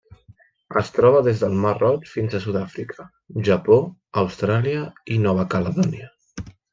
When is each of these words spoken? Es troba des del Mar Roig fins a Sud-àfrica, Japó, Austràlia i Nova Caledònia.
Es 0.79 0.87
troba 0.93 1.19
des 1.25 1.41
del 1.41 1.57
Mar 1.65 1.73
Roig 1.81 2.07
fins 2.13 2.33
a 2.33 2.41
Sud-àfrica, 2.45 3.05
Japó, 3.49 3.77
Austràlia 4.23 4.81
i 5.17 5.19
Nova 5.27 5.47
Caledònia. 5.53 6.09